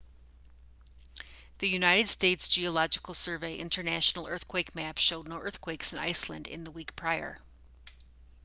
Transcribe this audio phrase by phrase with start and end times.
[1.59, 6.71] the united states geological survey international earthquake map showed no earthquakes in iceland in the
[6.71, 7.37] week prior